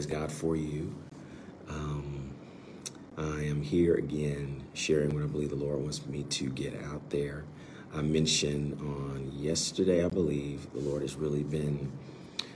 praise 0.00 0.18
God 0.18 0.32
for 0.32 0.56
you. 0.56 0.94
Um, 1.68 2.30
I 3.18 3.42
am 3.42 3.60
here 3.60 3.96
again 3.96 4.64
sharing 4.72 5.12
what 5.12 5.22
I 5.22 5.26
believe 5.26 5.50
the 5.50 5.56
Lord 5.56 5.82
wants 5.82 6.06
me 6.06 6.22
to 6.22 6.48
get 6.48 6.74
out 6.84 7.10
there. 7.10 7.44
I 7.92 8.00
mentioned 8.00 8.80
on 8.80 9.30
yesterday, 9.34 10.02
I 10.02 10.08
believe, 10.08 10.72
the 10.72 10.78
Lord 10.78 11.02
has 11.02 11.16
really 11.16 11.42
been 11.42 11.92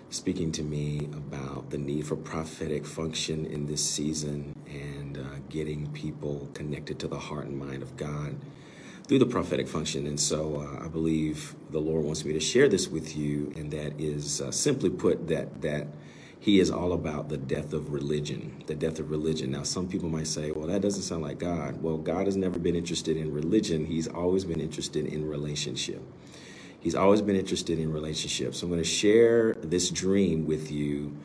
speaking 0.08 0.52
to 0.52 0.62
me 0.62 1.00
about 1.12 1.68
the 1.68 1.76
need 1.76 2.06
for 2.06 2.16
prophetic 2.16 2.86
function 2.86 3.44
in 3.44 3.66
this 3.66 3.84
season 3.84 4.56
and 4.66 5.18
uh, 5.18 5.38
getting 5.50 5.90
people 5.90 6.48
connected 6.54 6.98
to 7.00 7.08
the 7.08 7.18
heart 7.18 7.44
and 7.44 7.58
mind 7.58 7.82
of 7.82 7.94
God 7.98 8.36
through 9.06 9.18
the 9.18 9.26
prophetic 9.26 9.68
function. 9.68 10.06
And 10.06 10.18
so 10.18 10.66
uh, 10.66 10.82
I 10.82 10.88
believe 10.88 11.54
the 11.72 11.80
Lord 11.80 12.06
wants 12.06 12.24
me 12.24 12.32
to 12.32 12.40
share 12.40 12.70
this 12.70 12.88
with 12.88 13.14
you, 13.14 13.52
and 13.54 13.70
that 13.72 14.00
is 14.00 14.40
uh, 14.40 14.50
simply 14.50 14.88
put 14.88 15.28
that 15.28 15.60
that 15.60 15.88
He 16.44 16.60
is 16.60 16.70
all 16.70 16.92
about 16.92 17.30
the 17.30 17.38
death 17.38 17.72
of 17.72 17.90
religion, 17.90 18.62
the 18.66 18.74
death 18.74 18.98
of 18.98 19.10
religion. 19.10 19.50
Now, 19.50 19.62
some 19.62 19.88
people 19.88 20.10
might 20.10 20.26
say, 20.26 20.50
well, 20.50 20.66
that 20.66 20.82
doesn't 20.82 21.00
sound 21.00 21.22
like 21.22 21.38
God. 21.38 21.82
Well, 21.82 21.96
God 21.96 22.26
has 22.26 22.36
never 22.36 22.58
been 22.58 22.76
interested 22.76 23.16
in 23.16 23.32
religion, 23.32 23.86
He's 23.86 24.08
always 24.08 24.44
been 24.44 24.60
interested 24.60 25.06
in 25.06 25.26
relationship. 25.26 26.02
He's 26.80 26.94
always 26.94 27.22
been 27.22 27.34
interested 27.34 27.78
in 27.78 27.90
relationships. 27.90 28.58
So 28.58 28.66
I'm 28.66 28.70
going 28.70 28.82
to 28.82 28.86
share 28.86 29.54
this 29.54 29.88
dream 29.88 30.44
with 30.44 30.70
you 30.70 31.16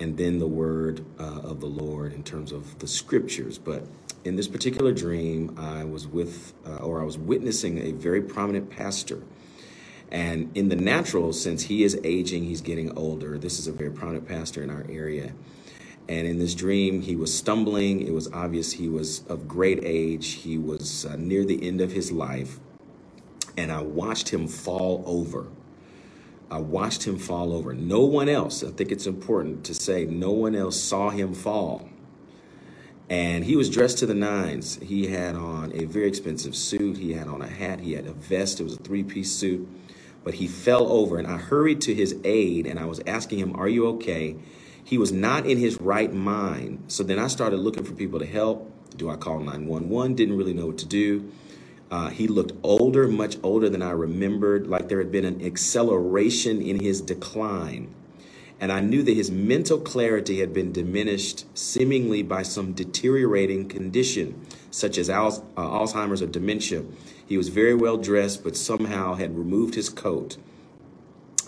and 0.00 0.18
then 0.18 0.38
the 0.38 0.46
word 0.46 1.02
uh, 1.18 1.40
of 1.44 1.60
the 1.60 1.66
Lord 1.66 2.12
in 2.12 2.22
terms 2.22 2.52
of 2.52 2.78
the 2.78 2.86
scriptures. 2.86 3.56
But 3.56 3.86
in 4.26 4.36
this 4.36 4.48
particular 4.48 4.92
dream, 4.92 5.56
I 5.58 5.84
was 5.84 6.06
with, 6.06 6.52
uh, 6.66 6.84
or 6.84 7.00
I 7.00 7.04
was 7.04 7.16
witnessing 7.16 7.78
a 7.78 7.92
very 7.92 8.20
prominent 8.20 8.68
pastor. 8.68 9.22
And 10.10 10.56
in 10.56 10.68
the 10.68 10.76
natural, 10.76 11.32
since 11.32 11.62
he 11.62 11.84
is 11.84 11.98
aging, 12.04 12.44
he's 12.44 12.60
getting 12.62 12.96
older. 12.96 13.38
This 13.38 13.58
is 13.58 13.66
a 13.66 13.72
very 13.72 13.90
prominent 13.90 14.26
pastor 14.26 14.62
in 14.62 14.70
our 14.70 14.86
area. 14.88 15.32
And 16.08 16.26
in 16.26 16.38
this 16.38 16.54
dream, 16.54 17.02
he 17.02 17.16
was 17.16 17.36
stumbling. 17.36 18.00
It 18.06 18.12
was 18.14 18.32
obvious 18.32 18.72
he 18.72 18.88
was 18.88 19.26
of 19.26 19.46
great 19.46 19.80
age. 19.84 20.32
He 20.32 20.56
was 20.56 21.04
uh, 21.04 21.16
near 21.18 21.44
the 21.44 21.66
end 21.66 21.82
of 21.82 21.92
his 21.92 22.10
life 22.10 22.58
and 23.58 23.72
I 23.72 23.82
watched 23.82 24.28
him 24.28 24.46
fall 24.46 25.02
over. 25.04 25.48
I 26.48 26.58
watched 26.58 27.04
him 27.04 27.18
fall 27.18 27.52
over. 27.52 27.74
No 27.74 28.04
one 28.04 28.28
else, 28.28 28.62
I 28.62 28.70
think 28.70 28.92
it's 28.92 29.06
important 29.06 29.64
to 29.64 29.74
say, 29.74 30.04
no 30.06 30.30
one 30.30 30.54
else 30.54 30.80
saw 30.80 31.10
him 31.10 31.34
fall. 31.34 31.88
And 33.10 33.44
he 33.44 33.56
was 33.56 33.68
dressed 33.68 33.98
to 33.98 34.06
the 34.06 34.14
nines. 34.14 34.76
He 34.76 35.08
had 35.08 35.34
on 35.34 35.72
a 35.74 35.86
very 35.86 36.06
expensive 36.06 36.54
suit. 36.54 36.98
He 36.98 37.14
had 37.14 37.26
on 37.26 37.42
a 37.42 37.48
hat. 37.48 37.80
He 37.80 37.94
had 37.94 38.06
a 38.06 38.12
vest. 38.12 38.60
It 38.60 38.64
was 38.64 38.74
a 38.74 38.82
three 38.82 39.02
piece 39.02 39.32
suit. 39.32 39.66
But 40.28 40.34
he 40.34 40.46
fell 40.46 40.92
over, 40.92 41.16
and 41.16 41.26
I 41.26 41.38
hurried 41.38 41.80
to 41.80 41.94
his 41.94 42.14
aid 42.22 42.66
and 42.66 42.78
I 42.78 42.84
was 42.84 43.00
asking 43.06 43.38
him, 43.38 43.56
Are 43.56 43.66
you 43.66 43.86
okay? 43.94 44.36
He 44.84 44.98
was 44.98 45.10
not 45.10 45.46
in 45.46 45.56
his 45.56 45.80
right 45.80 46.12
mind. 46.12 46.84
So 46.88 47.02
then 47.02 47.18
I 47.18 47.28
started 47.28 47.56
looking 47.56 47.82
for 47.82 47.94
people 47.94 48.18
to 48.18 48.26
help. 48.26 48.70
Do 48.98 49.08
I 49.08 49.16
call 49.16 49.38
911? 49.38 50.16
Didn't 50.16 50.36
really 50.36 50.52
know 50.52 50.66
what 50.66 50.76
to 50.78 50.86
do. 50.86 51.32
Uh, 51.90 52.10
he 52.10 52.28
looked 52.28 52.52
older, 52.62 53.08
much 53.08 53.38
older 53.42 53.70
than 53.70 53.80
I 53.80 53.92
remembered, 53.92 54.66
like 54.66 54.90
there 54.90 54.98
had 54.98 55.10
been 55.10 55.24
an 55.24 55.42
acceleration 55.42 56.60
in 56.60 56.78
his 56.78 57.00
decline. 57.00 57.94
And 58.60 58.70
I 58.70 58.80
knew 58.80 59.02
that 59.04 59.14
his 59.14 59.30
mental 59.30 59.78
clarity 59.78 60.40
had 60.40 60.52
been 60.52 60.72
diminished, 60.72 61.46
seemingly 61.56 62.22
by 62.22 62.42
some 62.42 62.74
deteriorating 62.74 63.66
condition, 63.66 64.44
such 64.70 64.98
as 64.98 65.08
uh, 65.08 65.40
Alzheimer's 65.56 66.20
or 66.20 66.26
dementia. 66.26 66.84
He 67.28 67.36
was 67.36 67.50
very 67.50 67.74
well 67.74 67.98
dressed, 67.98 68.42
but 68.42 68.56
somehow 68.56 69.14
had 69.14 69.36
removed 69.36 69.74
his 69.74 69.90
coat. 69.90 70.38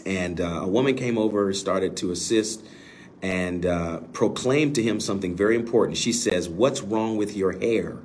And 0.04 0.38
uh, 0.38 0.60
a 0.62 0.68
woman 0.68 0.94
came 0.94 1.16
over, 1.16 1.50
started 1.54 1.96
to 1.98 2.10
assist, 2.10 2.62
and 3.22 3.64
uh, 3.64 4.00
proclaimed 4.12 4.74
to 4.74 4.82
him 4.82 5.00
something 5.00 5.34
very 5.34 5.56
important. 5.56 5.96
She 5.96 6.12
says, 6.12 6.50
What's 6.50 6.82
wrong 6.82 7.16
with 7.16 7.34
your 7.34 7.58
hair? 7.58 7.96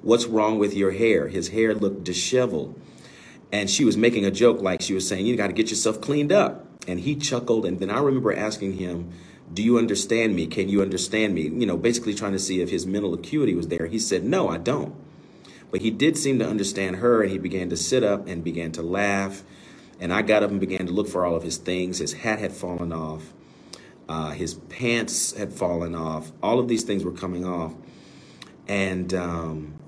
What's 0.00 0.24
wrong 0.24 0.58
with 0.58 0.72
your 0.72 0.92
hair? 0.92 1.28
His 1.28 1.48
hair 1.48 1.74
looked 1.74 2.02
disheveled. 2.02 2.80
And 3.52 3.68
she 3.68 3.84
was 3.84 3.98
making 3.98 4.24
a 4.24 4.30
joke 4.30 4.62
like 4.62 4.80
she 4.80 4.94
was 4.94 5.06
saying, 5.06 5.26
You 5.26 5.36
got 5.36 5.48
to 5.48 5.52
get 5.52 5.68
yourself 5.68 6.00
cleaned 6.00 6.32
up. 6.32 6.64
And 6.86 7.00
he 7.00 7.14
chuckled. 7.14 7.66
And 7.66 7.78
then 7.78 7.90
I 7.90 8.00
remember 8.00 8.34
asking 8.34 8.78
him, 8.78 9.10
Do 9.52 9.62
you 9.62 9.76
understand 9.76 10.34
me? 10.34 10.46
Can 10.46 10.70
you 10.70 10.80
understand 10.80 11.34
me? 11.34 11.42
You 11.42 11.66
know, 11.66 11.76
basically 11.76 12.14
trying 12.14 12.32
to 12.32 12.38
see 12.38 12.62
if 12.62 12.70
his 12.70 12.86
mental 12.86 13.12
acuity 13.12 13.54
was 13.54 13.68
there. 13.68 13.86
He 13.86 13.98
said, 13.98 14.24
No, 14.24 14.48
I 14.48 14.56
don't. 14.56 14.94
But 15.70 15.82
he 15.82 15.90
did 15.90 16.16
seem 16.16 16.38
to 16.38 16.48
understand 16.48 16.96
her. 16.96 17.22
And 17.22 17.30
he 17.30 17.38
began 17.38 17.68
to 17.70 17.76
sit 17.76 18.02
up 18.02 18.26
and 18.26 18.42
began 18.42 18.72
to 18.72 18.82
laugh. 18.82 19.42
And 20.00 20.12
I 20.12 20.22
got 20.22 20.42
up 20.42 20.50
and 20.50 20.60
began 20.60 20.86
to 20.86 20.92
look 20.92 21.08
for 21.08 21.24
all 21.24 21.34
of 21.34 21.42
his 21.42 21.56
things. 21.56 21.98
His 21.98 22.12
hat 22.12 22.38
had 22.38 22.52
fallen 22.52 22.92
off, 22.92 23.32
uh, 24.08 24.30
his 24.30 24.54
pants 24.54 25.36
had 25.36 25.52
fallen 25.52 25.94
off. 25.94 26.32
All 26.42 26.58
of 26.58 26.68
these 26.68 26.84
things 26.84 27.04
were 27.04 27.12
coming 27.12 27.44
off. 27.44 27.74
And, 28.68 29.12
um, 29.14 29.78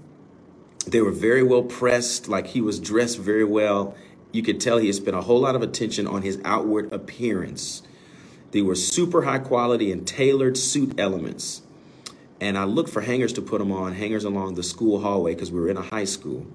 they 0.86 1.00
were 1.00 1.12
very 1.12 1.42
well 1.42 1.62
pressed, 1.62 2.28
like 2.28 2.48
he 2.48 2.60
was 2.60 2.80
dressed 2.80 3.18
very 3.18 3.44
well. 3.44 3.94
You 4.32 4.42
could 4.42 4.60
tell 4.60 4.78
he 4.78 4.86
had 4.86 4.96
spent 4.96 5.16
a 5.16 5.22
whole 5.22 5.40
lot 5.40 5.54
of 5.54 5.62
attention 5.62 6.06
on 6.06 6.22
his 6.22 6.40
outward 6.44 6.92
appearance. 6.92 7.82
They 8.52 8.62
were 8.62 8.74
super 8.74 9.22
high 9.22 9.38
quality 9.38 9.92
and 9.92 10.06
tailored 10.06 10.56
suit 10.56 10.98
elements. 10.98 11.62
And 12.40 12.56
I 12.56 12.64
looked 12.64 12.90
for 12.90 13.02
hangers 13.02 13.32
to 13.34 13.42
put 13.42 13.58
them 13.58 13.70
on, 13.70 13.94
hangers 13.94 14.24
along 14.24 14.54
the 14.54 14.62
school 14.62 15.00
hallway 15.00 15.34
because 15.34 15.52
we 15.52 15.60
were 15.60 15.68
in 15.68 15.76
a 15.76 15.82
high 15.82 16.04
school, 16.04 16.46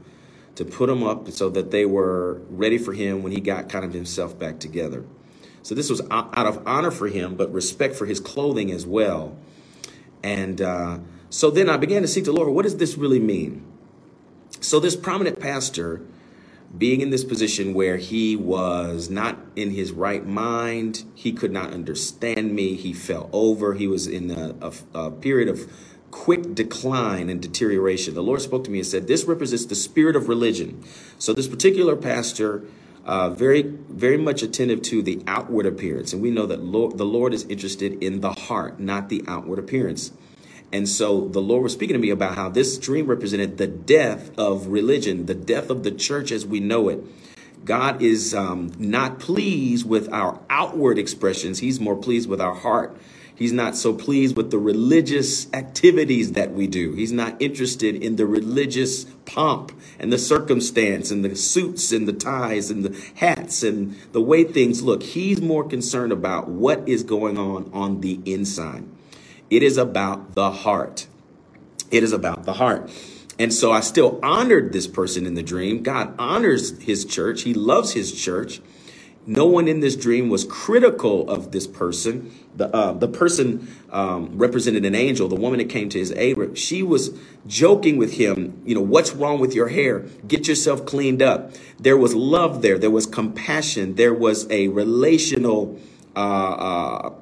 to 0.55 0.65
put 0.65 0.87
them 0.87 1.03
up 1.03 1.29
so 1.31 1.49
that 1.49 1.71
they 1.71 1.85
were 1.85 2.41
ready 2.49 2.77
for 2.77 2.93
him 2.93 3.21
when 3.21 3.31
he 3.31 3.39
got 3.39 3.69
kind 3.69 3.85
of 3.85 3.93
himself 3.93 4.37
back 4.37 4.59
together. 4.59 5.05
So 5.61 5.75
this 5.75 5.89
was 5.89 6.01
out 6.11 6.45
of 6.45 6.61
honor 6.67 6.91
for 6.91 7.07
him, 7.07 7.35
but 7.35 7.51
respect 7.51 7.95
for 7.95 8.05
his 8.05 8.19
clothing 8.19 8.71
as 8.71 8.85
well. 8.85 9.37
And 10.23 10.61
uh, 10.61 10.99
so 11.29 11.51
then 11.51 11.69
I 11.69 11.77
began 11.77 12.01
to 12.01 12.07
seek 12.07 12.25
the 12.25 12.31
Lord. 12.31 12.49
What 12.49 12.63
does 12.63 12.77
this 12.77 12.97
really 12.97 13.19
mean? 13.19 13.63
So, 14.61 14.79
this 14.79 14.95
prominent 14.95 15.39
pastor, 15.39 16.01
being 16.77 17.01
in 17.01 17.09
this 17.09 17.23
position 17.23 17.73
where 17.73 17.97
he 17.97 18.35
was 18.35 19.09
not 19.09 19.37
in 19.55 19.71
his 19.71 19.91
right 19.91 20.25
mind, 20.25 21.03
he 21.13 21.31
could 21.31 21.51
not 21.51 21.71
understand 21.71 22.53
me, 22.53 22.75
he 22.75 22.93
fell 22.93 23.29
over, 23.31 23.73
he 23.73 23.87
was 23.87 24.07
in 24.07 24.31
a, 24.31 24.55
a, 24.61 24.99
a 25.07 25.11
period 25.11 25.47
of 25.47 25.71
quick 26.11 26.55
decline 26.55 27.29
and 27.29 27.41
deterioration. 27.41 28.13
The 28.13 28.23
Lord 28.23 28.41
spoke 28.41 28.63
to 28.65 28.71
me 28.71 28.79
and 28.79 28.87
said, 28.87 29.07
This 29.07 29.25
represents 29.25 29.65
the 29.65 29.75
spirit 29.75 30.15
of 30.15 30.29
religion. 30.29 30.83
So, 31.19 31.33
this 31.33 31.47
particular 31.47 31.95
pastor, 31.95 32.63
uh, 33.05 33.29
very, 33.29 33.61
very 33.61 34.17
much 34.17 34.41
attentive 34.41 34.81
to 34.83 35.01
the 35.01 35.21
outward 35.27 35.65
appearance. 35.65 36.13
And 36.13 36.21
we 36.21 36.31
know 36.31 36.45
that 36.45 36.63
Lord, 36.63 36.97
the 36.97 37.05
Lord 37.05 37.33
is 37.33 37.43
interested 37.45 38.03
in 38.03 38.21
the 38.21 38.31
heart, 38.31 38.79
not 38.79 39.09
the 39.09 39.23
outward 39.27 39.59
appearance. 39.59 40.11
And 40.71 40.89
so 40.89 41.27
the 41.27 41.41
Lord 41.41 41.63
was 41.63 41.73
speaking 41.73 41.93
to 41.93 41.99
me 41.99 42.09
about 42.09 42.35
how 42.35 42.49
this 42.49 42.77
dream 42.77 43.07
represented 43.07 43.57
the 43.57 43.67
death 43.67 44.37
of 44.37 44.67
religion, 44.67 45.25
the 45.25 45.35
death 45.35 45.69
of 45.69 45.83
the 45.83 45.91
church 45.91 46.31
as 46.31 46.45
we 46.45 46.59
know 46.59 46.89
it. 46.89 47.03
God 47.63 48.01
is 48.01 48.33
um, 48.35 48.71
not 48.77 49.19
pleased 49.19 49.87
with 49.87 50.11
our 50.13 50.39
outward 50.49 50.99
expressions, 50.99 51.59
He's 51.59 51.79
more 51.79 51.95
pleased 51.95 52.29
with 52.29 52.39
our 52.39 52.53
heart. 52.53 52.95
He's 53.35 53.51
not 53.51 53.75
so 53.75 53.93
pleased 53.93 54.37
with 54.37 54.49
the 54.49 54.57
religious 54.57 55.51
activities 55.53 56.31
that 56.33 56.53
we 56.53 56.67
do. 56.67 56.93
He's 56.93 57.11
not 57.11 57.41
interested 57.41 58.01
in 58.01 58.15
the 58.15 58.25
religious 58.25 59.03
pomp 59.25 59.73
and 59.99 60.11
the 60.11 60.17
circumstance 60.17 61.11
and 61.11 61.25
the 61.25 61.35
suits 61.35 61.91
and 61.91 62.07
the 62.07 62.13
ties 62.13 62.71
and 62.71 62.85
the 62.85 63.11
hats 63.15 63.61
and 63.61 63.97
the 64.13 64.21
way 64.21 64.45
things 64.45 64.83
look. 64.83 65.03
He's 65.03 65.41
more 65.41 65.67
concerned 65.67 66.13
about 66.13 66.47
what 66.47 66.87
is 66.87 67.03
going 67.03 67.37
on 67.37 67.69
on 67.73 67.99
the 67.99 68.21
inside. 68.25 68.85
It 69.49 69.63
is 69.63 69.77
about 69.77 70.35
the 70.35 70.51
heart. 70.51 71.07
It 71.91 72.03
is 72.03 72.11
about 72.11 72.45
the 72.45 72.53
heart. 72.53 72.89
And 73.37 73.53
so 73.53 73.71
I 73.71 73.81
still 73.81 74.19
honored 74.23 74.71
this 74.71 74.87
person 74.87 75.25
in 75.25 75.33
the 75.33 75.43
dream. 75.43 75.83
God 75.83 76.15
honors 76.17 76.79
his 76.81 77.05
church. 77.05 77.41
He 77.41 77.53
loves 77.53 77.91
his 77.91 78.13
church. 78.13 78.61
No 79.27 79.45
one 79.45 79.67
in 79.67 79.79
this 79.79 79.95
dream 79.95 80.29
was 80.29 80.43
critical 80.43 81.27
of 81.29 81.51
this 81.51 81.65
person. 81.65 82.31
The 82.55 82.73
uh, 82.73 82.93
the 82.93 83.07
person 83.07 83.67
um, 83.89 84.37
represented 84.37 84.85
an 84.85 84.93
angel. 84.93 85.27
The 85.27 85.35
woman 85.35 85.57
that 85.57 85.67
came 85.67 85.89
to 85.89 85.97
his 85.97 86.11
aid, 86.11 86.57
she 86.57 86.83
was 86.83 87.17
joking 87.47 87.97
with 87.97 88.13
him. 88.13 88.61
You 88.65 88.75
know, 88.75 88.81
what's 88.81 89.13
wrong 89.13 89.39
with 89.39 89.55
your 89.55 89.69
hair? 89.69 90.05
Get 90.27 90.47
yourself 90.47 90.85
cleaned 90.85 91.23
up. 91.23 91.51
There 91.79 91.97
was 91.97 92.13
love 92.13 92.61
there. 92.61 92.77
There 92.77 92.91
was 92.91 93.07
compassion. 93.07 93.95
There 93.95 94.13
was 94.13 94.49
a 94.51 94.67
relational 94.67 95.79
uh, 96.15 96.19
uh, 96.19 97.13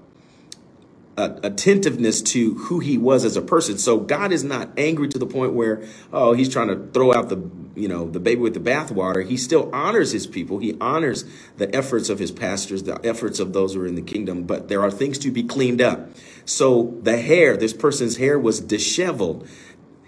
attentiveness 1.15 2.21
to 2.24 2.56
who 2.56 2.80
he 2.80 2.98
was 2.98 3.24
as 3.24 3.38
a 3.38 3.42
person. 3.42 3.77
So 3.77 4.00
God 4.00 4.31
is 4.31 4.44
not 4.44 4.69
angry 4.77 5.07
to 5.10 5.19
the 5.19 5.27
point 5.27 5.54
where, 5.54 5.83
oh, 6.12 6.33
he's 6.33 6.50
trying 6.50 6.69
to 6.69 6.88
throw 6.92 7.13
out 7.13 7.30
the, 7.30 7.50
you 7.75 7.88
know, 7.88 8.10
the 8.10 8.19
baby 8.19 8.42
with 8.42 8.56
the 8.56 8.60
bathwater. 8.60 9.27
He 9.27 9.38
still 9.38 9.69
honors 9.74 10.12
his 10.12 10.25
people. 10.25 10.57
He 10.57 10.75
honors 10.81 11.25
the 11.57 11.74
efforts 11.75 12.10
of 12.10 12.18
his 12.18 12.31
pastors, 12.31 12.83
the 12.83 13.00
efforts 13.06 13.39
of 13.39 13.54
those 13.54 13.75
who 13.75 13.81
are 13.81 13.88
in 13.88 13.94
the 13.95 14.01
kingdom, 14.01 14.44
but 14.44 14.69
there 14.69 14.81
are 14.81 14.89
things 14.89 15.19
to 15.19 15.30
be 15.30 15.44
cleaned 15.44 15.81
up. 15.81 16.10
So 16.45 16.98
the 17.04 17.21
hair, 17.21 17.57
this 17.57 17.74
person's 17.74 18.18
hair 18.18 18.39
was 18.39 18.60
disheveled. 18.60 19.48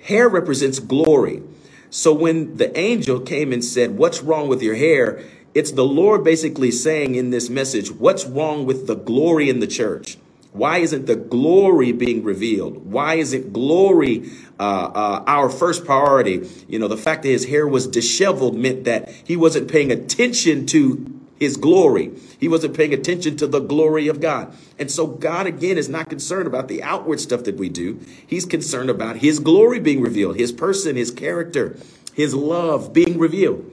Hair 0.03 0.29
represents 0.29 0.79
glory. 0.79 1.43
So 1.91 2.13
when 2.13 2.57
the 2.57 2.77
angel 2.77 3.19
came 3.19 3.53
and 3.53 3.63
said, 3.63 3.97
what's 3.97 4.21
wrong 4.21 4.47
with 4.47 4.61
your 4.61 4.75
hair? 4.75 5.23
It's 5.53 5.71
the 5.71 5.85
Lord 5.85 6.23
basically 6.23 6.71
saying 6.71 7.15
in 7.15 7.29
this 7.29 7.49
message, 7.49 7.91
what's 7.91 8.25
wrong 8.25 8.65
with 8.65 8.87
the 8.87 8.95
glory 8.95 9.49
in 9.49 9.59
the 9.59 9.67
church? 9.67 10.17
Why 10.55 10.77
isn't 10.77 11.05
the 11.05 11.17
glory 11.17 11.91
being 11.91 12.23
revealed? 12.23 12.89
Why 12.89 13.15
isn't 13.15 13.51
glory 13.51 14.31
uh, 14.57 14.63
uh, 14.63 15.23
our 15.27 15.49
first 15.49 15.83
priority? 15.83 16.49
You 16.69 16.79
know, 16.79 16.87
the 16.87 16.95
fact 16.95 17.23
that 17.23 17.29
his 17.29 17.45
hair 17.45 17.67
was 17.67 17.87
disheveled 17.87 18.55
meant 18.55 18.85
that 18.85 19.09
he 19.09 19.35
wasn't 19.35 19.69
paying 19.69 19.91
attention 19.91 20.65
to 20.67 21.15
his 21.37 21.57
glory. 21.57 22.11
He 22.39 22.47
wasn't 22.47 22.77
paying 22.77 22.93
attention 22.93 23.35
to 23.37 23.47
the 23.47 23.59
glory 23.59 24.07
of 24.07 24.21
God. 24.21 24.53
And 24.79 24.89
so 24.89 25.05
God, 25.05 25.45
again, 25.45 25.77
is 25.77 25.89
not 25.89 26.09
concerned 26.09 26.47
about 26.47 26.69
the 26.69 26.81
outward 26.81 27.19
stuff 27.19 27.43
that 27.43 27.57
we 27.57 27.67
do. 27.67 27.99
He's 28.25 28.45
concerned 28.45 28.89
about 28.89 29.17
his 29.17 29.39
glory 29.39 29.81
being 29.81 30.01
revealed, 30.01 30.37
his 30.37 30.53
person, 30.53 30.95
his 30.95 31.11
character, 31.11 31.77
his 32.13 32.33
love 32.33 32.93
being 32.93 33.19
revealed. 33.19 33.69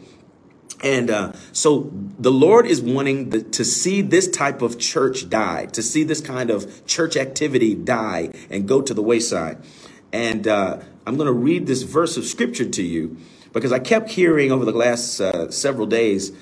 And 0.83 1.11
uh, 1.11 1.33
so 1.53 1.93
the 2.19 2.33
Lord 2.33 2.67
is 2.67 2.81
wanting 2.81 3.31
the, 3.31 3.43
to 3.43 3.65
see 3.65 4.03
this 4.03 4.29
type 4.29 4.63
of 4.63 4.79
church 4.79 5.29
die, 5.29 5.67
to 5.67 5.83
see 5.83 6.03
this 6.03 6.21
kind 6.21 6.51
of 6.51 6.87
church 6.87 7.17
activity 7.17 7.75
die 7.75 8.31
and 8.51 8.67
go 8.67 8.83
to 8.83 8.93
the 8.93 9.03
wayside. 9.03 9.59
And 10.13 10.47
uh, 10.49 10.81
I'm 11.07 11.17
going 11.17 11.27
to 11.27 11.33
read 11.33 11.67
this 11.67 11.83
verse 11.83 12.17
of 12.17 12.25
scripture 12.25 12.69
to 12.69 12.83
you 12.83 13.17
because 13.53 13.73
I 13.73 13.79
kept 13.79 14.11
hearing 14.11 14.51
over 14.51 14.65
the 14.65 14.73
last 14.73 15.21
uh, 15.21 15.51
several 15.51 15.87
days, 15.87 16.33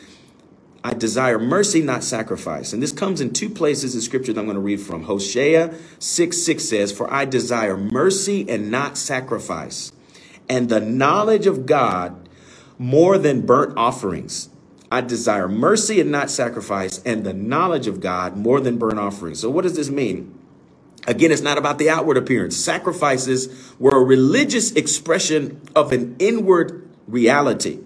I 0.82 0.94
desire 0.94 1.38
mercy, 1.38 1.82
not 1.82 2.02
sacrifice. 2.02 2.72
And 2.72 2.82
this 2.82 2.92
comes 2.92 3.20
in 3.20 3.32
two 3.32 3.50
places 3.50 3.94
in 3.94 4.00
scripture 4.00 4.32
that 4.32 4.40
I'm 4.40 4.46
going 4.46 4.54
to 4.54 4.62
read 4.62 4.80
from. 4.80 5.02
Hosea 5.04 5.74
6 5.98 6.36
6 6.38 6.64
says, 6.64 6.92
For 6.92 7.12
I 7.12 7.26
desire 7.26 7.76
mercy 7.76 8.48
and 8.48 8.70
not 8.70 8.96
sacrifice, 8.96 9.92
and 10.48 10.68
the 10.68 10.80
knowledge 10.80 11.46
of 11.46 11.66
God 11.66 12.19
more 12.80 13.18
than 13.18 13.42
burnt 13.42 13.76
offerings. 13.76 14.48
I 14.90 15.02
desire 15.02 15.46
mercy 15.48 16.00
and 16.00 16.10
not 16.10 16.30
sacrifice, 16.30 17.00
and 17.04 17.24
the 17.24 17.34
knowledge 17.34 17.86
of 17.86 18.00
God 18.00 18.38
more 18.38 18.58
than 18.58 18.78
burnt 18.78 18.98
offerings. 18.98 19.38
So, 19.38 19.50
what 19.50 19.62
does 19.62 19.76
this 19.76 19.90
mean? 19.90 20.34
Again, 21.06 21.30
it's 21.30 21.42
not 21.42 21.58
about 21.58 21.78
the 21.78 21.90
outward 21.90 22.16
appearance. 22.16 22.56
Sacrifices 22.56 23.74
were 23.78 24.00
a 24.00 24.02
religious 24.02 24.72
expression 24.72 25.60
of 25.76 25.92
an 25.92 26.16
inward 26.18 26.88
reality. 27.06 27.80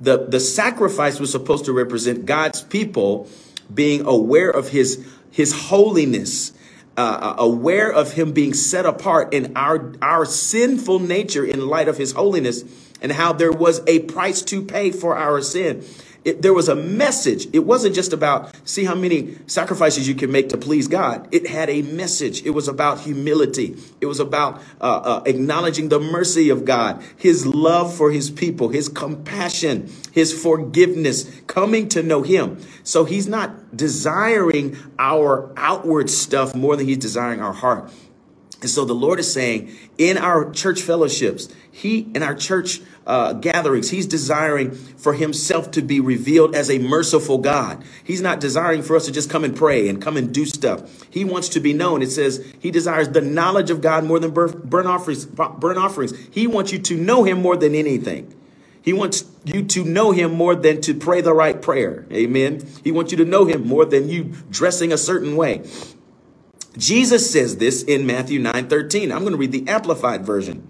The, 0.00 0.26
the 0.26 0.40
sacrifice 0.40 1.20
was 1.20 1.30
supposed 1.30 1.64
to 1.66 1.72
represent 1.72 2.26
God's 2.26 2.62
people 2.62 3.28
being 3.72 4.04
aware 4.04 4.50
of 4.50 4.70
his, 4.70 5.06
his 5.30 5.68
holiness, 5.68 6.52
uh, 6.96 7.00
uh 7.00 7.34
aware 7.38 7.90
of 7.92 8.12
him 8.12 8.32
being 8.32 8.54
set 8.54 8.86
apart 8.86 9.32
in 9.32 9.56
our, 9.56 9.92
our 10.02 10.24
sinful 10.24 10.98
nature 10.98 11.44
in 11.44 11.66
light 11.66 11.88
of 11.88 11.96
his 11.96 12.12
holiness 12.12 12.64
and 13.00 13.12
how 13.12 13.32
there 13.32 13.52
was 13.52 13.82
a 13.86 14.00
price 14.00 14.42
to 14.42 14.62
pay 14.62 14.90
for 14.90 15.16
our 15.16 15.42
sin. 15.42 15.84
It, 16.24 16.40
there 16.40 16.54
was 16.54 16.68
a 16.68 16.76
message. 16.76 17.48
It 17.52 17.60
wasn't 17.60 17.94
just 17.94 18.12
about 18.12 18.54
see 18.64 18.84
how 18.84 18.94
many 18.94 19.36
sacrifices 19.46 20.06
you 20.06 20.14
can 20.14 20.30
make 20.30 20.50
to 20.50 20.56
please 20.56 20.86
God. 20.86 21.28
It 21.32 21.48
had 21.48 21.68
a 21.68 21.82
message. 21.82 22.44
It 22.44 22.50
was 22.50 22.68
about 22.68 23.00
humility. 23.00 23.76
It 24.00 24.06
was 24.06 24.20
about 24.20 24.62
uh, 24.80 24.84
uh, 24.84 25.22
acknowledging 25.26 25.88
the 25.88 25.98
mercy 25.98 26.48
of 26.48 26.64
God, 26.64 27.02
His 27.16 27.44
love 27.46 27.94
for 27.94 28.12
His 28.12 28.30
people, 28.30 28.68
His 28.68 28.88
compassion, 28.88 29.90
His 30.12 30.32
forgiveness, 30.32 31.40
coming 31.48 31.88
to 31.90 32.02
know 32.02 32.22
Him. 32.22 32.58
So 32.84 33.04
He's 33.04 33.26
not 33.26 33.76
desiring 33.76 34.76
our 34.98 35.52
outward 35.56 36.08
stuff 36.08 36.54
more 36.54 36.76
than 36.76 36.86
He's 36.86 36.98
desiring 36.98 37.40
our 37.40 37.52
heart. 37.52 37.90
And 38.62 38.70
so 38.70 38.84
the 38.84 38.94
Lord 38.94 39.18
is 39.18 39.30
saying 39.30 39.76
in 39.98 40.16
our 40.16 40.50
church 40.52 40.82
fellowships, 40.82 41.48
He 41.70 42.08
in 42.14 42.22
our 42.22 42.34
church 42.34 42.80
uh, 43.06 43.32
gatherings. 43.32 43.90
He's 43.90 44.06
desiring 44.06 44.70
for 44.70 45.14
himself 45.14 45.72
to 45.72 45.82
be 45.82 45.98
revealed 45.98 46.54
as 46.54 46.70
a 46.70 46.78
merciful 46.78 47.38
God. 47.38 47.82
He's 48.04 48.20
not 48.20 48.38
desiring 48.38 48.82
for 48.82 48.94
us 48.94 49.06
to 49.06 49.12
just 49.12 49.28
come 49.28 49.42
and 49.42 49.56
pray 49.56 49.88
and 49.88 50.00
come 50.00 50.16
and 50.16 50.32
do 50.32 50.46
stuff. 50.46 51.04
He 51.10 51.24
wants 51.24 51.48
to 51.50 51.60
be 51.60 51.72
known. 51.72 52.02
It 52.02 52.10
says 52.12 52.44
he 52.60 52.70
desires 52.70 53.08
the 53.08 53.20
knowledge 53.20 53.70
of 53.70 53.80
God 53.80 54.04
more 54.04 54.20
than 54.20 54.30
burnt 54.30 54.86
offerings. 54.86 55.26
Burnt 55.26 55.78
offerings. 55.78 56.16
He 56.30 56.46
wants 56.46 56.72
you 56.72 56.78
to 56.78 56.96
know 56.96 57.24
him 57.24 57.42
more 57.42 57.56
than 57.56 57.74
anything. 57.74 58.32
He 58.82 58.92
wants 58.92 59.24
you 59.44 59.64
to 59.64 59.84
know 59.84 60.10
him 60.10 60.32
more 60.32 60.54
than 60.54 60.80
to 60.82 60.94
pray 60.94 61.20
the 61.20 61.34
right 61.34 61.60
prayer. 61.60 62.06
Amen. 62.12 62.66
He 62.82 62.90
wants 62.92 63.12
you 63.12 63.18
to 63.18 63.24
know 63.24 63.44
him 63.44 63.66
more 63.66 63.84
than 63.84 64.08
you 64.08 64.34
dressing 64.50 64.92
a 64.92 64.98
certain 64.98 65.36
way. 65.36 65.62
Jesus 66.76 67.30
says 67.30 67.58
this 67.58 67.82
in 67.82 68.06
Matthew 68.06 68.38
9 68.38 68.68
13. 68.68 69.12
I'm 69.12 69.20
going 69.20 69.32
to 69.32 69.38
read 69.38 69.52
the 69.52 69.68
amplified 69.68 70.24
version. 70.24 70.66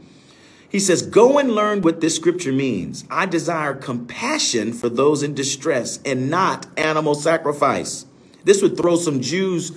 He 0.69 0.81
says, 0.81 1.03
Go 1.03 1.39
and 1.39 1.53
learn 1.53 1.83
what 1.83 2.01
this 2.01 2.17
scripture 2.17 2.53
means. 2.53 3.05
I 3.11 3.27
desire 3.27 3.75
compassion 3.75 4.73
for 4.73 4.89
those 4.89 5.23
in 5.23 5.35
distress 5.35 6.01
and 6.05 6.31
not 6.31 6.67
animal 6.79 7.15
sacrifice. 7.15 8.07
This 8.45 8.63
would 8.63 8.77
throw 8.77 8.97
some 8.97 9.21
Jews 9.21 9.71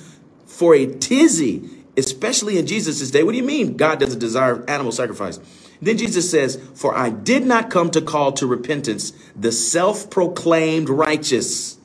for 0.45 0.73
a 0.73 0.85
tizzy, 0.87 1.69
especially 1.97 2.57
in 2.57 2.65
Jesus' 2.65 3.11
day. 3.11 3.23
What 3.23 3.33
do 3.33 3.37
you 3.37 3.43
mean 3.43 3.77
God 3.77 3.99
doesn't 3.99 4.19
desire 4.19 4.63
animal 4.69 4.91
sacrifice? 4.91 5.39
Then 5.81 5.97
Jesus 5.97 6.31
says, 6.31 6.59
For 6.73 6.97
I 6.97 7.09
did 7.09 7.45
not 7.45 7.69
come 7.69 7.91
to 7.91 8.01
call 8.01 8.31
to 8.33 8.47
repentance 8.47 9.11
the 9.35 9.51
self 9.51 10.09
proclaimed 10.09 10.89
righteous 10.89 11.77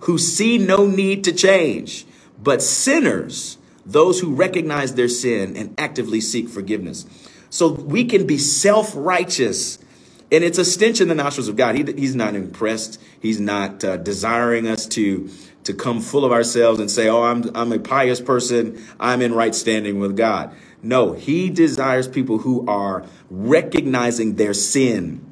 who 0.00 0.18
see 0.18 0.58
no 0.58 0.86
need 0.86 1.24
to 1.24 1.32
change, 1.32 2.04
but 2.42 2.62
sinners, 2.62 3.58
those 3.86 4.20
who 4.20 4.34
recognize 4.34 4.94
their 4.94 5.08
sin 5.08 5.56
and 5.56 5.74
actively 5.78 6.20
seek 6.20 6.48
forgiveness. 6.48 7.06
So 7.48 7.68
we 7.68 8.04
can 8.04 8.26
be 8.26 8.36
self 8.36 8.92
righteous. 8.94 9.78
And 10.32 10.42
it's 10.42 10.58
a 10.58 10.64
stench 10.64 11.00
in 11.00 11.06
the 11.06 11.14
nostrils 11.14 11.46
of 11.46 11.54
God. 11.54 11.76
He, 11.76 11.84
he's 11.84 12.16
not 12.16 12.34
impressed. 12.34 13.00
He's 13.20 13.38
not 13.38 13.84
uh, 13.84 13.96
desiring 13.96 14.66
us 14.66 14.84
to, 14.88 15.30
to 15.62 15.72
come 15.72 16.00
full 16.00 16.24
of 16.24 16.32
ourselves 16.32 16.80
and 16.80 16.90
say, 16.90 17.08
Oh, 17.08 17.22
I'm, 17.22 17.48
I'm 17.54 17.72
a 17.72 17.78
pious 17.78 18.20
person. 18.20 18.84
I'm 18.98 19.22
in 19.22 19.32
right 19.32 19.54
standing 19.54 20.00
with 20.00 20.16
God. 20.16 20.52
No, 20.82 21.12
he 21.12 21.48
desires 21.48 22.08
people 22.08 22.38
who 22.38 22.66
are 22.68 23.06
recognizing 23.30 24.34
their 24.34 24.52
sin. 24.52 25.24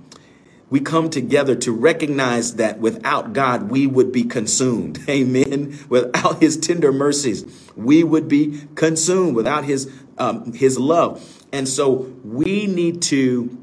We 0.75 0.81
come 0.81 1.09
together 1.09 1.55
to 1.55 1.71
recognize 1.71 2.57
that 2.57 2.81
without 2.81 3.33
God, 3.33 3.71
we 3.71 3.87
would 3.87 4.11
be 4.11 4.25
consumed. 4.25 4.99
Amen. 5.09 5.79
Without 5.89 6.43
his 6.43 6.57
tender 6.57 6.91
mercies, 6.91 7.45
we 7.77 8.03
would 8.03 8.27
be 8.27 8.61
consumed. 8.75 9.37
Without 9.37 9.63
his, 9.63 9.89
um, 10.19 10.53
his 10.53 10.77
love, 10.77 11.45
and 11.53 11.69
so 11.69 12.13
we 12.25 12.67
need 12.67 13.03
to 13.03 13.57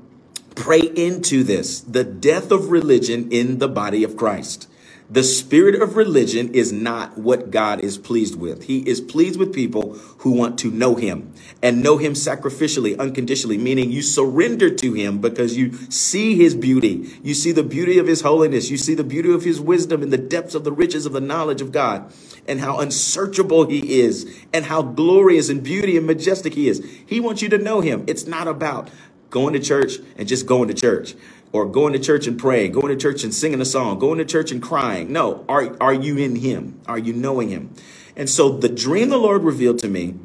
pray 0.55 0.79
into 0.79 1.43
this 1.43 1.81
the 1.81 2.05
death 2.05 2.49
of 2.49 2.71
religion 2.71 3.29
in 3.29 3.57
the 3.57 3.67
body 3.67 4.05
of 4.05 4.15
Christ. 4.15 4.69
The 5.11 5.23
spirit 5.23 5.75
of 5.81 5.97
religion 5.97 6.53
is 6.53 6.71
not 6.71 7.17
what 7.17 7.51
God 7.51 7.81
is 7.81 7.97
pleased 7.97 8.39
with. 8.39 8.63
He 8.63 8.79
is 8.87 9.01
pleased 9.01 9.37
with 9.37 9.53
people 9.53 9.95
who 10.19 10.31
want 10.31 10.57
to 10.59 10.71
know 10.71 10.95
him 10.95 11.33
and 11.61 11.83
know 11.83 11.97
him 11.97 12.13
sacrificially, 12.13 12.97
unconditionally, 12.97 13.57
meaning 13.57 13.91
you 13.91 14.03
surrender 14.03 14.73
to 14.73 14.93
him 14.93 15.19
because 15.19 15.57
you 15.57 15.73
see 15.89 16.37
his 16.37 16.55
beauty. 16.55 17.09
You 17.23 17.33
see 17.33 17.51
the 17.51 17.61
beauty 17.61 17.97
of 17.97 18.07
his 18.07 18.21
holiness. 18.21 18.69
You 18.71 18.77
see 18.77 18.93
the 18.93 19.03
beauty 19.03 19.33
of 19.33 19.43
his 19.43 19.59
wisdom 19.59 20.01
and 20.01 20.13
the 20.13 20.17
depths 20.17 20.55
of 20.55 20.63
the 20.63 20.71
riches 20.71 21.05
of 21.05 21.11
the 21.11 21.19
knowledge 21.19 21.59
of 21.59 21.73
God 21.73 22.13
and 22.47 22.61
how 22.61 22.79
unsearchable 22.79 23.65
he 23.65 23.99
is 23.99 24.33
and 24.53 24.63
how 24.63 24.81
glorious 24.81 25.49
and 25.49 25.61
beauty 25.61 25.97
and 25.97 26.07
majestic 26.07 26.53
he 26.53 26.69
is. 26.69 26.81
He 27.05 27.19
wants 27.19 27.41
you 27.41 27.49
to 27.49 27.57
know 27.57 27.81
him. 27.81 28.05
It's 28.07 28.27
not 28.27 28.47
about 28.47 28.89
going 29.29 29.55
to 29.55 29.59
church 29.59 29.95
and 30.15 30.25
just 30.25 30.45
going 30.45 30.69
to 30.69 30.73
church 30.73 31.15
or 31.51 31.65
going 31.65 31.93
to 31.93 31.99
church 31.99 32.27
and 32.27 32.39
praying, 32.39 32.71
going 32.71 32.87
to 32.87 32.95
church 32.95 33.23
and 33.23 33.33
singing 33.33 33.61
a 33.61 33.65
song, 33.65 33.99
going 33.99 34.17
to 34.17 34.25
church 34.25 34.51
and 34.51 34.61
crying. 34.61 35.11
No, 35.11 35.45
are, 35.49 35.75
are 35.81 35.93
you 35.93 36.17
in 36.17 36.37
Him? 36.37 36.79
Are 36.87 36.99
you 36.99 37.13
knowing 37.13 37.49
Him? 37.49 37.73
And 38.15 38.29
so 38.29 38.49
the 38.49 38.69
dream 38.69 39.09
the 39.09 39.17
Lord 39.17 39.43
revealed 39.43 39.79
to 39.79 39.87
me 39.87 40.15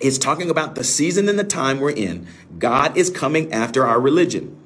is 0.00 0.18
talking 0.18 0.50
about 0.50 0.74
the 0.74 0.84
season 0.84 1.28
and 1.28 1.38
the 1.38 1.44
time 1.44 1.80
we're 1.80 1.90
in. 1.90 2.26
God 2.58 2.96
is 2.96 3.10
coming 3.10 3.52
after 3.52 3.86
our 3.86 4.00
religion. 4.00 4.56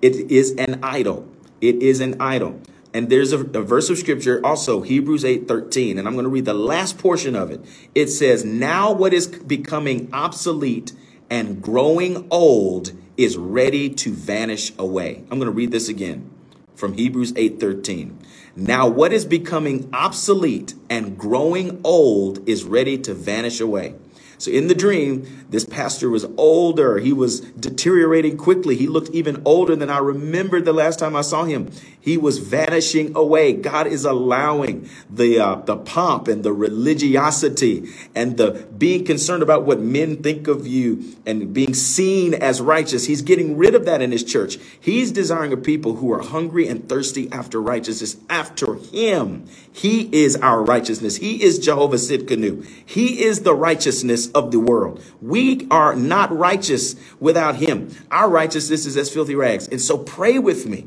It 0.00 0.30
is 0.30 0.52
an 0.52 0.80
idol. 0.82 1.28
It 1.60 1.82
is 1.82 2.00
an 2.00 2.20
idol. 2.20 2.60
And 2.94 3.10
there's 3.10 3.32
a, 3.32 3.40
a 3.40 3.62
verse 3.62 3.90
of 3.90 3.98
scripture 3.98 4.40
also, 4.44 4.80
Hebrews 4.82 5.24
8 5.24 5.48
13. 5.48 5.98
And 5.98 6.06
I'm 6.06 6.14
going 6.14 6.24
to 6.24 6.30
read 6.30 6.44
the 6.44 6.54
last 6.54 6.98
portion 6.98 7.34
of 7.34 7.50
it. 7.50 7.64
It 7.94 8.08
says, 8.08 8.44
Now 8.44 8.92
what 8.92 9.12
is 9.12 9.26
becoming 9.26 10.08
obsolete 10.12 10.92
and 11.30 11.62
growing 11.62 12.26
old 12.30 12.92
is 13.16 13.36
ready 13.36 13.88
to 13.90 14.12
vanish 14.12 14.72
away. 14.78 15.24
I'm 15.30 15.38
going 15.38 15.46
to 15.46 15.50
read 15.50 15.70
this 15.70 15.88
again 15.88 16.30
from 16.74 16.94
Hebrews 16.94 17.32
8:13. 17.32 18.16
Now 18.54 18.88
what 18.88 19.12
is 19.12 19.24
becoming 19.24 19.88
obsolete 19.92 20.74
and 20.88 21.18
growing 21.18 21.80
old 21.84 22.48
is 22.48 22.64
ready 22.64 22.98
to 22.98 23.14
vanish 23.14 23.60
away. 23.60 23.94
So 24.38 24.50
in 24.50 24.68
the 24.68 24.74
dream, 24.74 25.46
this 25.48 25.64
pastor 25.64 26.10
was 26.10 26.26
older. 26.36 26.98
He 26.98 27.12
was 27.12 27.40
deteriorating 27.40 28.36
quickly. 28.36 28.76
He 28.76 28.86
looked 28.86 29.10
even 29.10 29.42
older 29.44 29.74
than 29.76 29.90
I 29.90 29.98
remembered 29.98 30.64
the 30.64 30.72
last 30.72 30.98
time 30.98 31.16
I 31.16 31.22
saw 31.22 31.44
him. 31.44 31.70
He 32.00 32.16
was 32.16 32.38
vanishing 32.38 33.16
away. 33.16 33.52
God 33.52 33.86
is 33.86 34.04
allowing 34.04 34.88
the 35.10 35.40
uh, 35.40 35.56
the 35.56 35.76
pomp 35.76 36.28
and 36.28 36.44
the 36.44 36.52
religiosity 36.52 37.88
and 38.14 38.36
the 38.36 38.66
being 38.78 39.04
concerned 39.04 39.42
about 39.42 39.64
what 39.64 39.80
men 39.80 40.22
think 40.22 40.46
of 40.46 40.66
you 40.66 41.16
and 41.26 41.52
being 41.52 41.74
seen 41.74 42.34
as 42.34 42.60
righteous. 42.60 43.06
He's 43.06 43.22
getting 43.22 43.56
rid 43.56 43.74
of 43.74 43.86
that 43.86 44.02
in 44.02 44.12
his 44.12 44.22
church. 44.22 44.58
He's 44.80 45.10
desiring 45.10 45.52
a 45.52 45.56
people 45.56 45.96
who 45.96 46.12
are 46.12 46.22
hungry 46.22 46.68
and 46.68 46.88
thirsty 46.88 47.30
after 47.32 47.60
righteousness, 47.60 48.16
after 48.30 48.74
him. 48.74 49.46
He 49.72 50.08
is 50.12 50.36
our 50.36 50.62
righteousness. 50.62 51.16
He 51.16 51.42
is 51.42 51.58
Jehovah 51.58 51.96
Tsidkenu. 51.96 52.66
He 52.86 53.24
is 53.24 53.40
the 53.40 53.54
righteousness 53.54 54.25
of 54.30 54.52
the 54.52 54.60
world. 54.60 55.02
We 55.20 55.66
are 55.70 55.94
not 55.94 56.36
righteous 56.36 56.96
without 57.20 57.56
him. 57.56 57.90
Our 58.10 58.28
righteousness 58.28 58.86
is 58.86 58.96
as 58.96 59.10
filthy 59.10 59.34
rags. 59.34 59.68
And 59.68 59.80
so 59.80 59.98
pray 59.98 60.38
with 60.38 60.66
me 60.66 60.86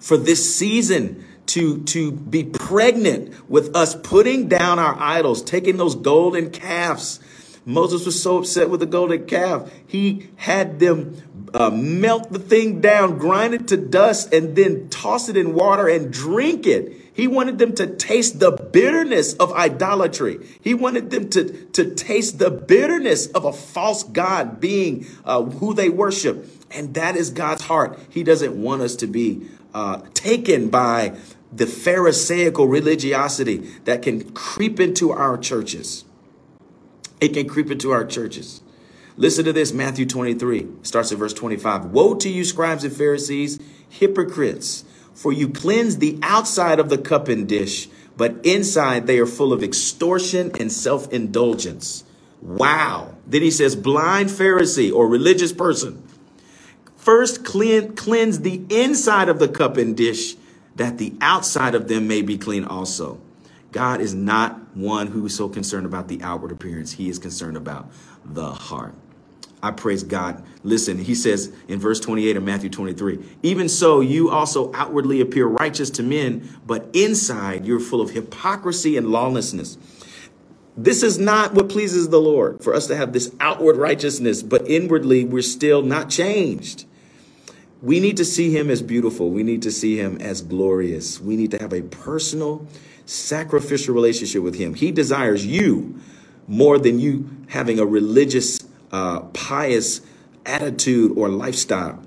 for 0.00 0.16
this 0.16 0.54
season 0.54 1.24
to, 1.46 1.82
to 1.84 2.12
be 2.12 2.44
pregnant 2.44 3.50
with 3.50 3.74
us 3.74 3.94
putting 3.94 4.48
down 4.48 4.78
our 4.78 4.96
idols, 4.98 5.42
taking 5.42 5.76
those 5.76 5.94
golden 5.94 6.50
calves. 6.50 7.20
Moses 7.68 8.06
was 8.06 8.22
so 8.22 8.38
upset 8.38 8.70
with 8.70 8.80
the 8.80 8.86
golden 8.86 9.26
calf. 9.26 9.70
He 9.86 10.30
had 10.36 10.80
them 10.80 11.22
uh, 11.52 11.68
melt 11.68 12.32
the 12.32 12.38
thing 12.38 12.80
down, 12.80 13.18
grind 13.18 13.52
it 13.52 13.68
to 13.68 13.76
dust, 13.76 14.32
and 14.32 14.56
then 14.56 14.88
toss 14.88 15.28
it 15.28 15.36
in 15.36 15.52
water 15.52 15.86
and 15.86 16.10
drink 16.10 16.66
it. 16.66 16.90
He 17.12 17.28
wanted 17.28 17.58
them 17.58 17.74
to 17.74 17.86
taste 17.86 18.40
the 18.40 18.52
bitterness 18.52 19.34
of 19.34 19.52
idolatry. 19.52 20.38
He 20.62 20.72
wanted 20.72 21.10
them 21.10 21.28
to, 21.28 21.66
to 21.72 21.94
taste 21.94 22.38
the 22.38 22.50
bitterness 22.50 23.26
of 23.26 23.44
a 23.44 23.52
false 23.52 24.02
God 24.02 24.60
being 24.60 25.06
uh, 25.26 25.42
who 25.42 25.74
they 25.74 25.90
worship. 25.90 26.46
And 26.70 26.94
that 26.94 27.16
is 27.16 27.28
God's 27.28 27.64
heart. 27.64 27.98
He 28.08 28.22
doesn't 28.22 28.54
want 28.60 28.80
us 28.80 28.96
to 28.96 29.06
be 29.06 29.46
uh, 29.74 30.00
taken 30.14 30.70
by 30.70 31.18
the 31.52 31.66
Pharisaical 31.66 32.66
religiosity 32.66 33.58
that 33.84 34.00
can 34.00 34.32
creep 34.32 34.80
into 34.80 35.10
our 35.10 35.36
churches. 35.36 36.06
It 37.20 37.34
can 37.34 37.48
creep 37.48 37.70
into 37.70 37.90
our 37.90 38.04
churches. 38.04 38.60
Listen 39.16 39.44
to 39.44 39.52
this 39.52 39.72
Matthew 39.72 40.06
23 40.06 40.68
starts 40.82 41.10
at 41.10 41.18
verse 41.18 41.32
25. 41.32 41.86
Woe 41.86 42.14
to 42.14 42.28
you, 42.28 42.44
scribes 42.44 42.84
and 42.84 42.92
Pharisees, 42.92 43.58
hypocrites, 43.88 44.84
for 45.12 45.32
you 45.32 45.48
cleanse 45.48 45.98
the 45.98 46.18
outside 46.22 46.78
of 46.78 46.88
the 46.88 46.98
cup 46.98 47.26
and 47.26 47.48
dish, 47.48 47.88
but 48.16 48.36
inside 48.44 49.08
they 49.08 49.18
are 49.18 49.26
full 49.26 49.52
of 49.52 49.64
extortion 49.64 50.52
and 50.60 50.70
self 50.70 51.12
indulgence. 51.12 52.04
Wow. 52.40 53.16
Then 53.26 53.42
he 53.42 53.50
says, 53.50 53.74
blind 53.74 54.30
Pharisee 54.30 54.92
or 54.92 55.08
religious 55.08 55.52
person, 55.52 56.06
first 56.96 57.44
cleanse 57.44 58.40
the 58.40 58.62
inside 58.70 59.28
of 59.28 59.40
the 59.40 59.48
cup 59.48 59.76
and 59.76 59.96
dish, 59.96 60.36
that 60.76 60.98
the 60.98 61.12
outside 61.20 61.74
of 61.74 61.88
them 61.88 62.06
may 62.06 62.22
be 62.22 62.38
clean 62.38 62.64
also. 62.64 63.20
God 63.78 64.00
is 64.00 64.12
not 64.12 64.76
one 64.76 65.06
who 65.06 65.24
is 65.24 65.36
so 65.36 65.48
concerned 65.48 65.86
about 65.86 66.08
the 66.08 66.20
outward 66.20 66.50
appearance. 66.50 66.90
He 66.90 67.08
is 67.08 67.16
concerned 67.16 67.56
about 67.56 67.88
the 68.24 68.50
heart. 68.50 68.92
I 69.62 69.70
praise 69.70 70.02
God. 70.02 70.42
Listen, 70.64 70.98
he 70.98 71.14
says 71.14 71.52
in 71.68 71.78
verse 71.78 72.00
28 72.00 72.36
of 72.36 72.42
Matthew 72.42 72.70
23, 72.70 73.24
even 73.44 73.68
so, 73.68 74.00
you 74.00 74.30
also 74.30 74.72
outwardly 74.74 75.20
appear 75.20 75.46
righteous 75.46 75.90
to 75.90 76.02
men, 76.02 76.48
but 76.66 76.88
inside 76.92 77.66
you're 77.66 77.78
full 77.78 78.00
of 78.00 78.10
hypocrisy 78.10 78.96
and 78.96 79.12
lawlessness. 79.12 79.78
This 80.76 81.04
is 81.04 81.16
not 81.16 81.54
what 81.54 81.68
pleases 81.68 82.08
the 82.08 82.20
Lord 82.20 82.64
for 82.64 82.74
us 82.74 82.88
to 82.88 82.96
have 82.96 83.12
this 83.12 83.32
outward 83.38 83.76
righteousness, 83.76 84.42
but 84.42 84.68
inwardly 84.68 85.24
we're 85.24 85.40
still 85.40 85.82
not 85.82 86.10
changed. 86.10 86.84
We 87.80 88.00
need 88.00 88.16
to 88.16 88.24
see 88.24 88.50
him 88.50 88.70
as 88.70 88.82
beautiful. 88.82 89.30
We 89.30 89.42
need 89.42 89.62
to 89.62 89.70
see 89.70 89.96
him 89.96 90.20
as 90.20 90.42
glorious. 90.42 91.20
We 91.20 91.36
need 91.36 91.52
to 91.52 91.58
have 91.58 91.72
a 91.72 91.82
personal, 91.82 92.66
sacrificial 93.06 93.94
relationship 93.94 94.42
with 94.42 94.56
him. 94.56 94.74
He 94.74 94.90
desires 94.90 95.46
you 95.46 96.00
more 96.48 96.78
than 96.78 96.98
you 96.98 97.28
having 97.48 97.78
a 97.78 97.86
religious 97.86 98.58
uh, 98.90 99.20
pious 99.20 100.00
attitude 100.44 101.16
or 101.16 101.28
lifestyle. 101.28 102.02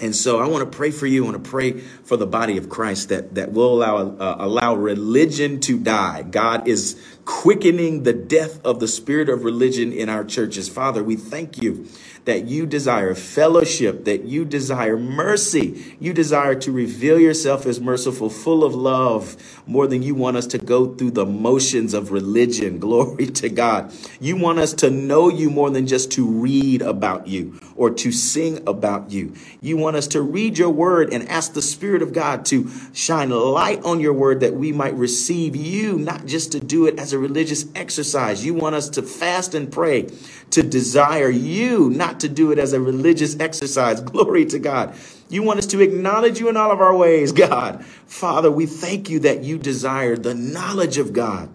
And 0.00 0.16
so 0.16 0.40
I 0.40 0.48
want 0.48 0.70
to 0.70 0.76
pray 0.76 0.90
for 0.90 1.06
you. 1.06 1.24
I 1.24 1.30
want 1.30 1.44
to 1.44 1.50
pray 1.50 1.72
for 1.72 2.16
the 2.16 2.26
body 2.26 2.56
of 2.56 2.70
Christ 2.70 3.10
that, 3.10 3.34
that 3.34 3.52
will 3.52 3.74
allow, 3.74 3.98
uh, 3.98 4.36
allow 4.38 4.74
religion 4.74 5.60
to 5.60 5.78
die. 5.78 6.22
God 6.22 6.66
is 6.66 6.98
quickening 7.26 8.04
the 8.04 8.14
death 8.14 8.64
of 8.64 8.80
the 8.80 8.88
spirit 8.88 9.28
of 9.28 9.44
religion 9.44 9.92
in 9.92 10.08
our 10.08 10.24
churches. 10.24 10.70
Father, 10.70 11.04
we 11.04 11.16
thank 11.16 11.60
you 11.60 11.86
that 12.24 12.44
you 12.44 12.66
desire 12.66 13.14
fellowship, 13.14 14.04
that 14.04 14.24
you 14.24 14.44
desire 14.44 14.96
mercy. 14.96 15.96
You 15.98 16.12
desire 16.12 16.54
to 16.56 16.72
reveal 16.72 17.18
yourself 17.18 17.66
as 17.66 17.80
merciful, 17.80 18.30
full 18.30 18.64
of 18.64 18.74
love, 18.74 19.36
more 19.66 19.86
than 19.86 20.02
you 20.02 20.14
want 20.14 20.36
us 20.36 20.46
to 20.48 20.58
go 20.58 20.94
through 20.94 21.12
the 21.12 21.26
motions 21.26 21.94
of 21.94 22.12
religion. 22.12 22.78
Glory 22.90 23.26
to 23.26 23.48
God. 23.48 23.92
You 24.20 24.36
want 24.36 24.58
us 24.58 24.74
to 24.74 24.90
know 24.90 25.28
you 25.28 25.50
more 25.50 25.70
than 25.70 25.86
just 25.86 26.12
to 26.12 26.26
read 26.26 26.82
about 26.82 27.26
you 27.26 27.58
or 27.76 27.90
to 27.90 28.12
sing 28.12 28.62
about 28.66 29.10
you. 29.10 29.34
You 29.60 29.76
want 29.76 29.96
us 29.96 30.06
to 30.08 30.20
read 30.20 30.58
your 30.58 30.70
word 30.70 31.12
and 31.12 31.28
ask 31.28 31.54
the 31.54 31.62
Spirit 31.62 32.02
of 32.02 32.12
God 32.12 32.44
to 32.46 32.70
shine 32.92 33.30
light 33.30 33.82
on 33.84 34.00
your 34.00 34.12
word 34.12 34.40
that 34.40 34.54
we 34.54 34.72
might 34.72 34.94
receive 34.94 35.56
you, 35.56 35.98
not 35.98 36.26
just 36.26 36.52
to 36.52 36.60
do 36.60 36.86
it 36.86 36.98
as 36.98 37.12
a 37.12 37.18
religious 37.18 37.64
exercise. 37.74 38.44
You 38.44 38.54
want 38.54 38.74
us 38.74 38.88
to 38.90 39.02
fast 39.02 39.54
and 39.54 39.70
pray, 39.70 40.08
to 40.50 40.62
desire 40.62 41.30
you, 41.30 41.90
not 42.10 42.20
to 42.20 42.28
do 42.28 42.50
it 42.50 42.58
as 42.58 42.72
a 42.72 42.80
religious 42.80 43.38
exercise. 43.38 44.00
Glory 44.12 44.44
to 44.46 44.58
God. 44.58 44.94
You 45.28 45.42
want 45.44 45.60
us 45.60 45.66
to 45.66 45.80
acknowledge 45.80 46.40
you 46.40 46.48
in 46.48 46.56
all 46.56 46.72
of 46.72 46.80
our 46.80 46.96
ways, 46.96 47.30
God. 47.48 47.84
Father, 47.84 48.50
we 48.50 48.66
thank 48.66 49.08
you 49.08 49.20
that 49.20 49.44
you 49.44 49.58
desire 49.58 50.16
the 50.16 50.34
knowledge 50.34 50.98
of 50.98 51.12
God. 51.12 51.48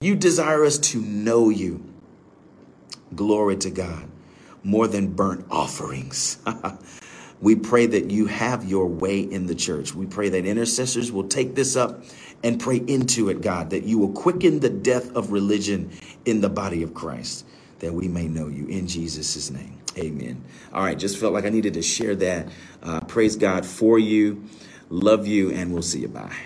You 0.00 0.14
desire 0.14 0.64
us 0.64 0.78
to 0.78 1.00
know 1.00 1.50
you. 1.50 1.84
Glory 3.14 3.56
to 3.56 3.70
God. 3.70 4.04
More 4.62 4.86
than 4.86 5.08
burnt 5.08 5.46
offerings. 5.50 6.38
we 7.40 7.56
pray 7.56 7.86
that 7.86 8.10
you 8.10 8.26
have 8.26 8.64
your 8.64 8.86
way 8.86 9.20
in 9.20 9.46
the 9.46 9.54
church. 9.54 9.94
We 9.94 10.06
pray 10.06 10.28
that 10.28 10.46
intercessors 10.46 11.10
will 11.10 11.28
take 11.28 11.54
this 11.54 11.76
up 11.76 12.04
and 12.44 12.60
pray 12.60 12.76
into 12.76 13.30
it, 13.30 13.40
God, 13.40 13.70
that 13.70 13.82
you 13.82 13.98
will 13.98 14.12
quicken 14.12 14.60
the 14.60 14.70
death 14.70 15.14
of 15.16 15.32
religion 15.32 15.90
in 16.24 16.40
the 16.40 16.48
body 16.48 16.82
of 16.82 16.94
Christ 16.94 17.44
that 17.80 17.92
we 17.92 18.08
may 18.08 18.28
know 18.28 18.48
you 18.48 18.66
in 18.66 18.86
Jesus' 18.86 19.50
name. 19.50 19.78
Amen. 19.98 20.42
All 20.72 20.82
right, 20.82 20.98
just 20.98 21.18
felt 21.18 21.32
like 21.32 21.44
I 21.44 21.48
needed 21.48 21.74
to 21.74 21.82
share 21.82 22.14
that. 22.16 22.48
Uh, 22.82 23.00
praise 23.00 23.36
God 23.36 23.66
for 23.66 23.98
you. 23.98 24.44
Love 24.88 25.26
you, 25.26 25.50
and 25.50 25.72
we'll 25.72 25.82
see 25.82 26.00
you. 26.00 26.08
Bye. 26.08 26.36